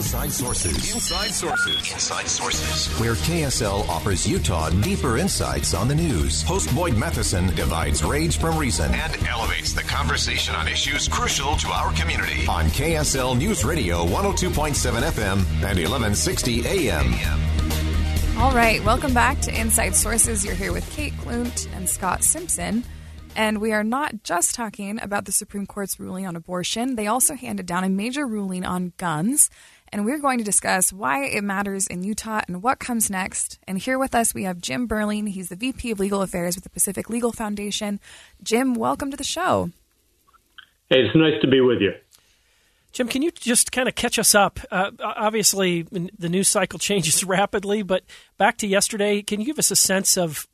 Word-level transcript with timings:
Inside 0.00 0.32
Sources. 0.32 0.94
Inside 0.94 1.30
Sources. 1.30 1.92
Inside 1.92 2.26
Sources. 2.26 2.98
Where 2.98 3.12
KSL 3.12 3.86
offers 3.86 4.26
Utah 4.26 4.70
deeper 4.70 5.18
insights 5.18 5.74
on 5.74 5.88
the 5.88 5.94
news. 5.94 6.42
Host 6.42 6.74
Boyd 6.74 6.96
Matheson 6.96 7.54
divides 7.54 8.02
rage 8.02 8.38
from 8.38 8.56
reason 8.56 8.94
and 8.94 9.22
elevates 9.28 9.74
the 9.74 9.82
conversation 9.82 10.54
on 10.54 10.68
issues 10.68 11.06
crucial 11.06 11.54
to 11.56 11.68
our 11.68 11.92
community. 11.92 12.46
On 12.48 12.64
KSL 12.68 13.36
News 13.36 13.62
Radio 13.62 14.06
102.7 14.06 15.02
FM 15.02 15.36
and 15.60 15.78
1160 15.78 16.66
AM. 16.66 17.12
All 18.38 18.52
right, 18.52 18.82
welcome 18.82 19.12
back 19.12 19.38
to 19.40 19.60
Inside 19.60 19.94
Sources. 19.94 20.46
You're 20.46 20.54
here 20.54 20.72
with 20.72 20.90
Kate 20.92 21.12
Klunt 21.18 21.68
and 21.76 21.86
Scott 21.86 22.24
Simpson. 22.24 22.84
And 23.36 23.60
we 23.60 23.72
are 23.72 23.84
not 23.84 24.24
just 24.24 24.54
talking 24.54 25.00
about 25.00 25.24
the 25.24 25.32
Supreme 25.32 25.66
Court's 25.66 26.00
ruling 26.00 26.26
on 26.26 26.34
abortion. 26.36 26.96
They 26.96 27.06
also 27.06 27.34
handed 27.34 27.66
down 27.66 27.84
a 27.84 27.88
major 27.88 28.26
ruling 28.26 28.64
on 28.64 28.92
guns 28.96 29.50
and 29.92 30.04
we're 30.04 30.18
going 30.18 30.38
to 30.38 30.44
discuss 30.44 30.92
why 30.92 31.24
it 31.24 31.42
matters 31.42 31.86
in 31.86 32.04
Utah 32.04 32.42
and 32.46 32.62
what 32.62 32.78
comes 32.78 33.10
next. 33.10 33.58
And 33.66 33.78
here 33.78 33.98
with 33.98 34.14
us, 34.14 34.32
we 34.32 34.44
have 34.44 34.60
Jim 34.60 34.86
Burling. 34.86 35.26
He's 35.26 35.48
the 35.48 35.56
VP 35.56 35.90
of 35.90 35.98
Legal 35.98 36.22
Affairs 36.22 36.54
with 36.54 36.64
the 36.64 36.70
Pacific 36.70 37.10
Legal 37.10 37.32
Foundation. 37.32 37.98
Jim, 38.42 38.74
welcome 38.74 39.10
to 39.10 39.16
the 39.16 39.24
show. 39.24 39.70
Hey, 40.88 41.02
it's 41.02 41.16
nice 41.16 41.40
to 41.40 41.48
be 41.48 41.60
with 41.60 41.80
you. 41.80 41.92
Jim, 42.92 43.06
can 43.06 43.22
you 43.22 43.30
just 43.30 43.70
kind 43.70 43.88
of 43.88 43.94
catch 43.94 44.18
us 44.18 44.34
up? 44.34 44.58
Uh, 44.70 44.90
obviously, 45.00 45.82
the 45.82 46.28
news 46.28 46.48
cycle 46.48 46.78
changes 46.80 47.24
rapidly, 47.24 47.82
but 47.82 48.04
back 48.38 48.58
to 48.58 48.66
yesterday, 48.66 49.22
can 49.22 49.40
you 49.40 49.46
give 49.46 49.58
us 49.58 49.70
a 49.70 49.76
sense 49.76 50.16
of 50.16 50.48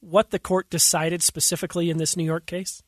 what 0.00 0.30
the 0.30 0.38
court 0.38 0.68
decided 0.68 1.22
specifically 1.22 1.88
in 1.88 1.96
this 1.96 2.16
New 2.16 2.24
York 2.24 2.44
case? 2.46 2.82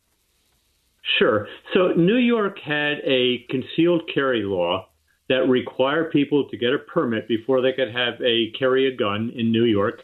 Sure. 1.18 1.48
So, 1.72 1.92
New 1.96 2.16
York 2.16 2.58
had 2.58 2.98
a 3.05 3.46
concealed 3.48 4.11
carry 4.12 4.42
law 4.42 4.88
that 5.28 5.48
require 5.48 6.05
people 6.05 6.48
to 6.48 6.56
get 6.56 6.72
a 6.72 6.78
permit 6.78 7.27
before 7.28 7.60
they 7.60 7.72
could 7.72 7.92
have 7.92 8.14
a 8.22 8.50
carry 8.58 8.86
a 8.86 8.96
gun 8.96 9.33
in 9.34 9.50
New 9.50 9.64
York. 9.64 10.02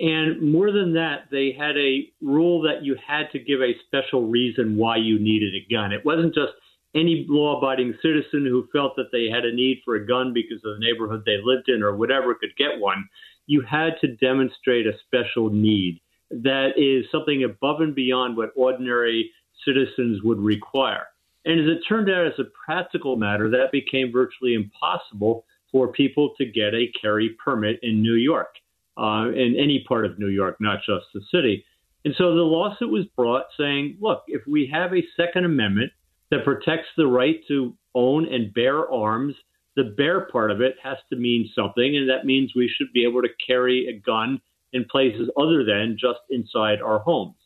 And 0.00 0.52
more 0.52 0.72
than 0.72 0.94
that, 0.94 1.28
they 1.30 1.52
had 1.56 1.76
a 1.76 2.08
rule 2.20 2.62
that 2.62 2.82
you 2.82 2.96
had 3.06 3.30
to 3.32 3.38
give 3.38 3.60
a 3.60 3.78
special 3.86 4.26
reason 4.26 4.76
why 4.76 4.96
you 4.96 5.20
needed 5.20 5.54
a 5.54 5.72
gun. 5.72 5.92
It 5.92 6.04
wasn't 6.04 6.34
just 6.34 6.52
any 6.94 7.26
law 7.28 7.58
abiding 7.58 7.94
citizen 8.02 8.46
who 8.46 8.68
felt 8.72 8.96
that 8.96 9.10
they 9.12 9.28
had 9.28 9.44
a 9.44 9.54
need 9.54 9.82
for 9.84 9.94
a 9.94 10.06
gun 10.06 10.32
because 10.32 10.64
of 10.64 10.74
the 10.74 10.84
neighborhood 10.84 11.22
they 11.24 11.38
lived 11.42 11.68
in 11.68 11.82
or 11.82 11.96
whatever 11.96 12.34
could 12.34 12.56
get 12.56 12.80
one. 12.80 13.08
You 13.46 13.62
had 13.62 13.94
to 14.00 14.16
demonstrate 14.16 14.86
a 14.86 14.98
special 15.06 15.50
need 15.50 16.00
that 16.30 16.70
is 16.76 17.04
something 17.12 17.44
above 17.44 17.80
and 17.80 17.94
beyond 17.94 18.36
what 18.36 18.52
ordinary 18.56 19.30
citizens 19.64 20.22
would 20.22 20.38
require. 20.38 21.06
And 21.44 21.60
as 21.60 21.66
it 21.66 21.82
turned 21.88 22.10
out, 22.10 22.26
as 22.26 22.38
a 22.38 22.44
practical 22.64 23.16
matter, 23.16 23.50
that 23.50 23.72
became 23.72 24.12
virtually 24.12 24.54
impossible 24.54 25.44
for 25.70 25.92
people 25.92 26.34
to 26.38 26.46
get 26.46 26.74
a 26.74 26.90
carry 27.00 27.36
permit 27.44 27.78
in 27.82 28.00
New 28.00 28.14
York, 28.14 28.54
uh, 28.96 29.28
in 29.34 29.56
any 29.58 29.84
part 29.86 30.06
of 30.06 30.18
New 30.18 30.28
York, 30.28 30.56
not 30.60 30.78
just 30.86 31.06
the 31.12 31.20
city. 31.30 31.64
And 32.04 32.14
so 32.16 32.34
the 32.34 32.42
lawsuit 32.42 32.90
was 32.90 33.06
brought 33.16 33.46
saying, 33.58 33.98
look, 34.00 34.22
if 34.28 34.42
we 34.46 34.70
have 34.72 34.92
a 34.94 35.02
Second 35.16 35.44
Amendment 35.44 35.90
that 36.30 36.44
protects 36.44 36.88
the 36.96 37.06
right 37.06 37.40
to 37.48 37.76
own 37.94 38.32
and 38.32 38.52
bear 38.54 38.90
arms, 38.90 39.34
the 39.76 39.94
bear 39.96 40.26
part 40.26 40.50
of 40.50 40.60
it 40.60 40.76
has 40.82 40.98
to 41.10 41.16
mean 41.16 41.50
something, 41.54 41.96
and 41.96 42.08
that 42.08 42.24
means 42.24 42.52
we 42.54 42.72
should 42.74 42.92
be 42.92 43.04
able 43.04 43.22
to 43.22 43.28
carry 43.44 43.88
a 43.88 43.98
gun 43.98 44.40
in 44.72 44.84
places 44.84 45.30
other 45.36 45.64
than 45.64 45.96
just 45.98 46.20
inside 46.30 46.80
our 46.80 47.00
homes. 47.00 47.36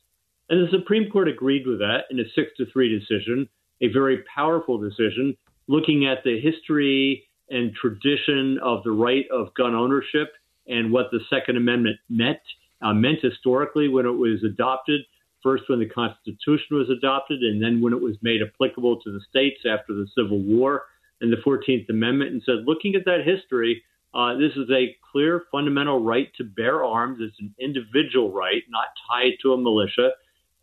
And 0.51 0.67
the 0.67 0.71
Supreme 0.71 1.11
Court 1.11 1.29
agreed 1.29 1.67
with 1.67 1.79
that 1.79 2.05
in 2.11 2.21
a 2.21 2.25
six 2.35 2.51
to 2.57 2.67
three 2.73 2.99
decision 2.99 3.49
a 3.81 3.89
very 3.89 4.25
powerful 4.35 4.79
decision 4.79 5.37
looking 5.69 6.07
at 6.07 6.25
the 6.25 6.41
history 6.41 7.29
and 7.51 7.75
tradition 7.75 8.59
of 8.63 8.83
the 8.85 8.91
right 8.91 9.25
of 9.31 9.55
gun 9.55 9.75
ownership 9.75 10.33
and 10.67 10.93
what 10.93 11.07
the 11.11 11.21
Second 11.31 11.57
Amendment 11.57 11.97
meant, 12.09 12.41
uh, 12.83 12.93
meant 12.93 13.19
historically 13.23 13.89
when 13.89 14.07
it 14.07 14.11
was 14.11 14.43
adopted, 14.45 15.01
first 15.43 15.65
when 15.69 15.79
the 15.79 15.89
Constitution 15.89 16.77
was 16.77 16.91
adopted, 16.91 17.43
and 17.43 17.63
then 17.63 17.81
when 17.81 17.93
it 17.93 18.01
was 18.01 18.17
made 18.23 18.41
applicable 18.43 19.01
to 19.01 19.13
the 19.13 19.21
states 19.29 19.61
after 19.71 19.95
the 19.95 20.07
Civil 20.17 20.41
War 20.41 20.83
and 21.21 21.33
the 21.33 21.39
14th 21.39 21.89
Amendment, 21.89 22.33
and 22.33 22.43
said, 22.45 22.67
looking 22.67 22.95
at 22.95 23.05
that 23.07 23.25
history, 23.25 23.83
uh, 24.15 24.35
this 24.35 24.53
is 24.57 24.71
a 24.71 24.97
clear 25.13 25.45
fundamental 25.51 26.03
right 26.03 26.29
to 26.37 26.45
bear 26.45 26.85
arms. 26.85 27.19
It's 27.21 27.39
an 27.41 27.55
individual 27.59 28.33
right, 28.33 28.63
not 28.69 28.87
tied 29.11 29.33
to 29.43 29.53
a 29.53 29.57
militia. 29.59 30.11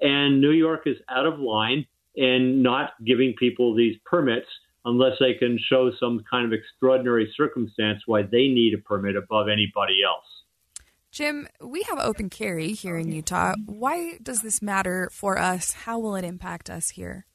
And 0.01 0.41
New 0.41 0.51
York 0.51 0.81
is 0.85 0.97
out 1.09 1.25
of 1.25 1.39
line 1.39 1.85
and 2.17 2.63
not 2.63 2.91
giving 3.05 3.33
people 3.37 3.75
these 3.75 3.95
permits 4.05 4.47
unless 4.85 5.13
they 5.19 5.33
can 5.33 5.59
show 5.69 5.91
some 5.99 6.23
kind 6.29 6.45
of 6.45 6.53
extraordinary 6.53 7.31
circumstance 7.35 8.01
why 8.05 8.21
they 8.21 8.47
need 8.47 8.73
a 8.73 8.81
permit 8.81 9.15
above 9.15 9.47
anybody 9.47 9.99
else. 10.05 10.25
Jim, 11.11 11.47
we 11.61 11.81
have 11.83 11.97
open 11.97 12.29
carry 12.29 12.73
here 12.73 12.97
in 12.97 13.11
Utah. 13.11 13.53
Why 13.65 14.17
does 14.21 14.41
this 14.41 14.61
matter 14.61 15.09
for 15.13 15.39
us? 15.39 15.71
How 15.71 15.97
will 15.97 16.15
it 16.15 16.25
impact 16.25 16.69
us 16.69 16.89
here? 16.89 17.25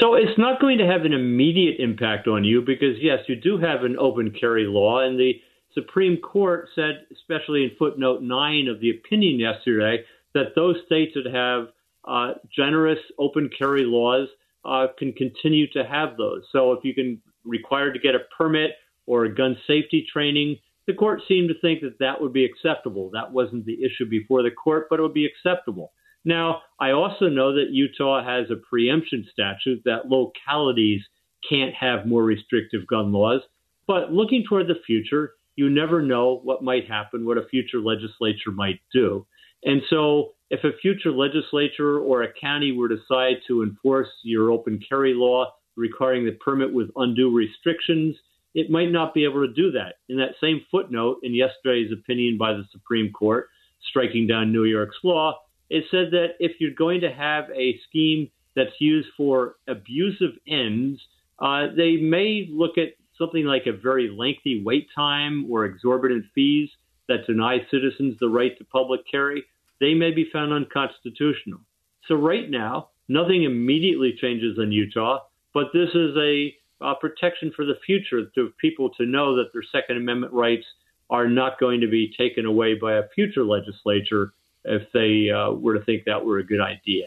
So 0.00 0.14
it's 0.14 0.38
not 0.38 0.60
going 0.60 0.78
to 0.78 0.86
have 0.86 1.02
an 1.02 1.12
immediate 1.12 1.76
impact 1.78 2.26
on 2.26 2.44
you 2.44 2.62
because, 2.62 2.96
yes, 2.98 3.18
you 3.28 3.36
do 3.36 3.58
have 3.58 3.84
an 3.84 3.96
open 3.98 4.34
carry 4.38 4.64
law, 4.66 5.06
and 5.06 5.18
the 5.18 5.34
Supreme 5.74 6.16
Court 6.16 6.68
said, 6.74 7.06
especially 7.12 7.64
in 7.64 7.70
footnote 7.78 8.22
nine 8.22 8.68
of 8.68 8.80
the 8.80 8.90
opinion 8.90 9.38
yesterday, 9.38 10.02
that 10.32 10.54
those 10.54 10.76
states 10.86 11.12
that 11.14 11.30
have 11.32 11.68
uh, 12.06 12.34
generous 12.54 12.98
open 13.18 13.50
carry 13.56 13.84
laws 13.84 14.28
uh, 14.64 14.86
can 14.98 15.12
continue 15.12 15.70
to 15.72 15.84
have 15.84 16.16
those. 16.16 16.42
So 16.52 16.72
if 16.72 16.84
you 16.84 16.94
can 16.94 17.20
require 17.44 17.92
to 17.92 17.98
get 17.98 18.14
a 18.14 18.20
permit 18.36 18.72
or 19.06 19.24
a 19.24 19.34
gun 19.34 19.56
safety 19.66 20.06
training, 20.12 20.56
the 20.86 20.94
court 20.94 21.20
seemed 21.26 21.48
to 21.48 21.60
think 21.60 21.80
that 21.80 21.98
that 21.98 22.20
would 22.20 22.32
be 22.32 22.44
acceptable. 22.44 23.10
That 23.12 23.32
wasn't 23.32 23.66
the 23.66 23.82
issue 23.84 24.08
before 24.08 24.42
the 24.42 24.50
court, 24.50 24.86
but 24.88 24.98
it 24.98 25.02
would 25.02 25.14
be 25.14 25.26
acceptable. 25.26 25.92
Now, 26.24 26.62
I 26.80 26.90
also 26.90 27.28
know 27.28 27.54
that 27.54 27.70
Utah 27.70 28.24
has 28.24 28.50
a 28.50 28.56
preemption 28.68 29.26
statute 29.32 29.82
that 29.84 30.08
localities 30.08 31.02
can't 31.48 31.74
have 31.74 32.06
more 32.06 32.24
restrictive 32.24 32.86
gun 32.88 33.12
laws. 33.12 33.40
But 33.86 34.12
looking 34.12 34.44
toward 34.48 34.66
the 34.66 34.80
future, 34.84 35.34
you 35.54 35.70
never 35.70 36.02
know 36.02 36.40
what 36.42 36.62
might 36.62 36.88
happen, 36.88 37.24
what 37.24 37.38
a 37.38 37.46
future 37.48 37.78
legislature 37.78 38.50
might 38.50 38.80
do. 38.92 39.26
And 39.64 39.82
so 39.88 40.34
if 40.50 40.62
a 40.64 40.76
future 40.80 41.10
legislature 41.10 41.98
or 41.98 42.22
a 42.22 42.32
county 42.40 42.72
were 42.72 42.88
to 42.88 42.96
decide 42.96 43.36
to 43.48 43.62
enforce 43.62 44.08
your 44.22 44.50
open 44.50 44.80
carry 44.88 45.12
law 45.14 45.52
requiring 45.76 46.24
the 46.24 46.32
permit 46.32 46.72
with 46.72 46.90
undue 46.96 47.34
restrictions, 47.34 48.16
it 48.54 48.70
might 48.70 48.90
not 48.90 49.12
be 49.12 49.24
able 49.24 49.46
to 49.46 49.52
do 49.52 49.70
that. 49.72 49.96
In 50.08 50.16
that 50.18 50.34
same 50.40 50.64
footnote 50.70 51.18
in 51.22 51.34
yesterday's 51.34 51.92
opinion 51.92 52.38
by 52.38 52.52
the 52.52 52.64
Supreme 52.72 53.12
Court, 53.12 53.48
striking 53.90 54.26
down 54.26 54.52
New 54.52 54.64
York's 54.64 54.96
law, 55.02 55.38
it 55.68 55.84
said 55.90 56.12
that 56.12 56.34
if 56.38 56.52
you're 56.60 56.70
going 56.70 57.00
to 57.00 57.12
have 57.12 57.44
a 57.54 57.78
scheme 57.88 58.30
that's 58.54 58.80
used 58.80 59.08
for 59.16 59.56
abusive 59.68 60.32
ends, 60.48 61.00
uh, 61.40 61.66
they 61.76 61.96
may 61.96 62.48
look 62.50 62.78
at 62.78 62.94
something 63.18 63.44
like 63.44 63.66
a 63.66 63.72
very 63.72 64.08
lengthy 64.08 64.62
wait 64.64 64.88
time 64.94 65.46
or 65.50 65.66
exorbitant 65.66 66.24
fees 66.34 66.70
that 67.08 67.26
deny 67.26 67.58
citizens 67.70 68.16
the 68.20 68.28
right 68.28 68.56
to 68.58 68.64
public 68.64 69.00
carry 69.10 69.44
they 69.80 69.94
may 69.94 70.10
be 70.10 70.28
found 70.32 70.52
unconstitutional. 70.52 71.60
So 72.08 72.14
right 72.14 72.48
now, 72.48 72.90
nothing 73.08 73.44
immediately 73.44 74.16
changes 74.20 74.58
in 74.58 74.72
Utah, 74.72 75.20
but 75.52 75.66
this 75.72 75.88
is 75.94 76.16
a, 76.16 76.54
a 76.80 76.94
protection 76.94 77.52
for 77.54 77.64
the 77.64 77.78
future 77.84 78.26
to 78.34 78.52
people 78.60 78.90
to 78.98 79.06
know 79.06 79.36
that 79.36 79.52
their 79.52 79.62
Second 79.72 79.96
Amendment 79.96 80.32
rights 80.32 80.64
are 81.10 81.28
not 81.28 81.58
going 81.60 81.80
to 81.80 81.88
be 81.88 82.12
taken 82.18 82.46
away 82.46 82.74
by 82.74 82.94
a 82.94 83.08
future 83.14 83.44
legislature 83.44 84.32
if 84.64 84.82
they 84.92 85.30
uh, 85.30 85.52
were 85.52 85.78
to 85.78 85.84
think 85.84 86.04
that 86.04 86.24
were 86.24 86.38
a 86.38 86.44
good 86.44 86.60
idea. 86.60 87.06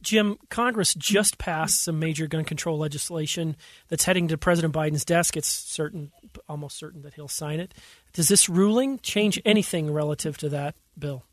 Jim, 0.00 0.38
Congress 0.48 0.94
just 0.94 1.38
passed 1.38 1.82
some 1.82 1.98
major 1.98 2.26
gun 2.28 2.44
control 2.44 2.78
legislation 2.78 3.56
that's 3.88 4.04
heading 4.04 4.28
to 4.28 4.38
President 4.38 4.72
Biden's 4.72 5.04
desk. 5.04 5.36
It's 5.36 5.48
certain, 5.48 6.12
almost 6.48 6.76
certain 6.76 7.02
that 7.02 7.14
he'll 7.14 7.26
sign 7.26 7.58
it. 7.58 7.74
Does 8.12 8.28
this 8.28 8.48
ruling 8.48 9.00
change 9.00 9.40
anything 9.44 9.92
relative 9.92 10.38
to 10.38 10.48
that 10.50 10.76
bill? 10.96 11.24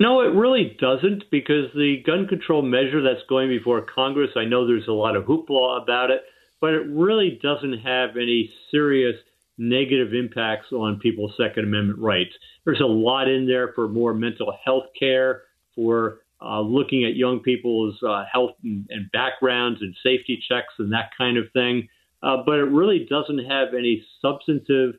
No, 0.00 0.20
it 0.20 0.34
really 0.34 0.76
doesn't 0.80 1.24
because 1.30 1.72
the 1.74 2.02
gun 2.06 2.28
control 2.28 2.62
measure 2.62 3.02
that's 3.02 3.26
going 3.28 3.48
before 3.48 3.82
Congress, 3.82 4.30
I 4.36 4.44
know 4.44 4.66
there's 4.66 4.88
a 4.88 4.92
lot 4.92 5.16
of 5.16 5.24
hoopla 5.24 5.82
about 5.82 6.10
it, 6.10 6.22
but 6.60 6.72
it 6.74 6.86
really 6.88 7.38
doesn't 7.42 7.78
have 7.80 8.10
any 8.16 8.50
serious 8.70 9.16
negative 9.58 10.14
impacts 10.14 10.72
on 10.72 11.00
people's 11.00 11.32
Second 11.36 11.64
Amendment 11.64 11.98
rights. 11.98 12.30
There's 12.64 12.80
a 12.80 12.86
lot 12.86 13.28
in 13.28 13.46
there 13.46 13.72
for 13.74 13.88
more 13.88 14.14
mental 14.14 14.56
health 14.64 14.86
care, 14.98 15.42
for 15.74 16.20
uh, 16.40 16.60
looking 16.60 17.04
at 17.04 17.16
young 17.16 17.40
people's 17.40 17.96
uh, 18.02 18.24
health 18.32 18.52
and, 18.62 18.86
and, 18.90 19.10
backgrounds 19.12 19.80
and 19.80 19.94
safety 20.02 20.40
checks 20.48 20.72
and 20.78 20.92
that 20.92 21.10
kind 21.16 21.36
of 21.36 21.44
thing. 21.52 21.88
Uh, 22.22 22.36
but 22.44 22.54
it 22.58 22.64
really 22.64 23.06
doesn't 23.08 23.44
have 23.44 23.74
any 23.74 24.04
substantive 24.20 24.94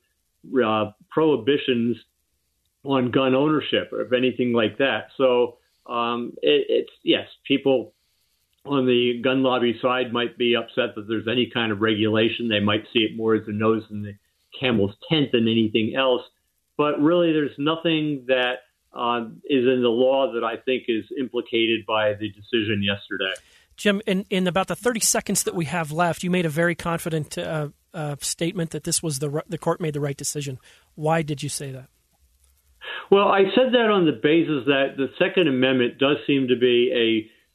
uh, 0.65 0.91
prohibitions 1.09 1.97
on 2.83 3.11
gun 3.11 3.35
ownership 3.35 3.91
or 3.91 4.13
anything 4.15 4.53
like 4.53 4.77
that. 4.77 5.07
So 5.17 5.57
um, 5.85 6.33
it, 6.41 6.65
it's 6.69 6.91
yes, 7.03 7.27
people 7.47 7.93
on 8.65 8.85
the 8.85 9.21
gun 9.23 9.43
lobby 9.43 9.77
side 9.81 10.13
might 10.13 10.37
be 10.37 10.55
upset 10.55 10.95
that 10.95 11.07
there's 11.07 11.27
any 11.27 11.49
kind 11.53 11.71
of 11.71 11.81
regulation. 11.81 12.47
They 12.47 12.59
might 12.59 12.83
see 12.93 12.99
it 12.99 13.17
more 13.17 13.35
as 13.35 13.47
a 13.47 13.51
nose 13.51 13.83
in 13.89 14.03
the 14.03 14.15
camel's 14.59 14.95
tent 15.09 15.31
than 15.31 15.47
anything 15.47 15.95
else. 15.95 16.21
But 16.77 17.01
really, 17.01 17.33
there's 17.33 17.57
nothing 17.57 18.25
that 18.27 18.59
uh, 18.93 19.25
is 19.45 19.65
in 19.67 19.81
the 19.81 19.89
law 19.89 20.33
that 20.33 20.43
I 20.43 20.57
think 20.57 20.83
is 20.87 21.05
implicated 21.17 21.85
by 21.85 22.13
the 22.13 22.29
decision 22.29 22.81
yesterday. 22.83 23.33
Jim, 23.75 24.01
in, 24.05 24.25
in 24.29 24.47
about 24.47 24.67
the 24.67 24.75
30 24.75 24.99
seconds 24.99 25.43
that 25.43 25.55
we 25.55 25.65
have 25.65 25.91
left, 25.91 26.23
you 26.23 26.29
made 26.29 26.45
a 26.45 26.49
very 26.49 26.75
confident 26.75 27.37
uh, 27.37 27.69
uh, 27.93 28.15
statement 28.19 28.71
that 28.71 28.83
this 28.83 29.01
was 29.01 29.19
the 29.19 29.43
the 29.47 29.57
court 29.57 29.79
made 29.79 29.93
the 29.93 29.99
right 29.99 30.17
decision. 30.17 30.59
Why 30.95 31.21
did 31.21 31.41
you 31.41 31.49
say 31.49 31.71
that? 31.71 31.87
Well, 33.11 33.29
I 33.29 33.45
said 33.55 33.73
that 33.73 33.89
on 33.89 34.05
the 34.05 34.19
basis 34.21 34.65
that 34.67 34.95
the 34.95 35.09
Second 35.17 35.47
Amendment 35.47 35.97
does 35.97 36.17
seem 36.27 36.47
to 36.47 36.55
be 36.55 36.91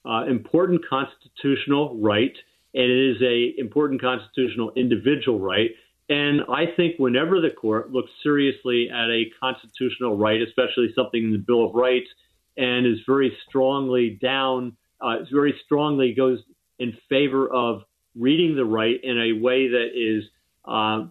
a 0.04 0.08
uh, 0.08 0.26
important 0.26 0.82
constitutional 0.88 1.96
right, 1.96 2.34
and 2.74 2.84
it 2.84 3.16
is 3.16 3.22
a 3.22 3.54
important 3.60 4.00
constitutional 4.00 4.72
individual 4.74 5.38
right. 5.38 5.70
And 6.08 6.42
I 6.52 6.66
think 6.76 6.98
whenever 6.98 7.40
the 7.40 7.50
court 7.50 7.92
looks 7.92 8.10
seriously 8.22 8.90
at 8.90 9.08
a 9.10 9.26
constitutional 9.38 10.16
right, 10.16 10.42
especially 10.42 10.92
something 10.94 11.22
in 11.22 11.30
the 11.30 11.38
Bill 11.38 11.64
of 11.66 11.74
Rights, 11.74 12.08
and 12.56 12.84
is 12.84 12.98
very 13.06 13.36
strongly 13.48 14.18
down, 14.20 14.76
uh, 15.00 15.18
very 15.32 15.54
strongly 15.64 16.14
goes 16.14 16.40
in 16.80 16.96
favor 17.08 17.48
of 17.48 17.82
reading 18.16 18.56
the 18.56 18.64
right 18.64 18.96
in 19.02 19.18
a 19.18 19.40
way 19.40 19.68
that 19.68 19.90
is 19.94 20.24
uh, 20.64 21.06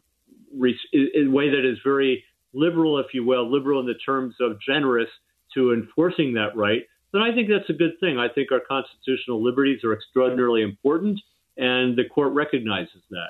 in 0.51 1.27
a 1.27 1.31
way 1.31 1.49
that 1.49 1.65
is 1.65 1.77
very 1.83 2.23
liberal, 2.53 2.99
if 2.99 3.07
you 3.13 3.25
will, 3.25 3.51
liberal 3.51 3.79
in 3.79 3.85
the 3.85 3.95
terms 4.05 4.35
of 4.39 4.57
generous 4.61 5.09
to 5.53 5.73
enforcing 5.73 6.33
that 6.33 6.55
right, 6.55 6.83
then 7.11 7.21
I 7.21 7.33
think 7.33 7.49
that's 7.49 7.69
a 7.69 7.73
good 7.73 7.99
thing. 7.99 8.17
I 8.17 8.27
think 8.27 8.51
our 8.51 8.59
constitutional 8.59 9.43
liberties 9.43 9.83
are 9.83 9.93
extraordinarily 9.93 10.63
important, 10.63 11.19
and 11.57 11.95
the 11.95 12.05
court 12.05 12.33
recognizes 12.33 13.01
that. 13.11 13.29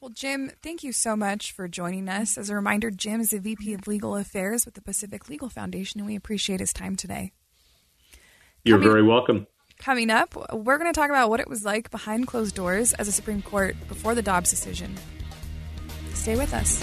Well, 0.00 0.10
Jim, 0.10 0.50
thank 0.62 0.84
you 0.84 0.92
so 0.92 1.16
much 1.16 1.52
for 1.52 1.66
joining 1.66 2.08
us. 2.08 2.38
As 2.38 2.50
a 2.50 2.54
reminder, 2.54 2.90
Jim 2.90 3.20
is 3.20 3.30
the 3.30 3.40
VP 3.40 3.74
of 3.74 3.86
Legal 3.88 4.16
Affairs 4.16 4.64
with 4.64 4.74
the 4.74 4.80
Pacific 4.80 5.28
Legal 5.28 5.48
Foundation, 5.48 6.00
and 6.00 6.08
we 6.08 6.14
appreciate 6.14 6.60
his 6.60 6.72
time 6.72 6.94
today. 6.94 7.32
You're 8.64 8.78
coming, 8.78 8.90
very 8.90 9.02
welcome. 9.02 9.46
Coming 9.78 10.10
up, 10.10 10.36
we're 10.52 10.78
going 10.78 10.92
to 10.92 10.98
talk 10.98 11.10
about 11.10 11.30
what 11.30 11.40
it 11.40 11.48
was 11.48 11.64
like 11.64 11.90
behind 11.90 12.28
closed 12.28 12.54
doors 12.54 12.92
as 12.94 13.08
a 13.08 13.12
Supreme 13.12 13.42
Court 13.42 13.76
before 13.88 14.14
the 14.14 14.22
Dobbs 14.22 14.50
decision. 14.50 14.94
Stay 16.14 16.36
with 16.36 16.54
us. 16.54 16.82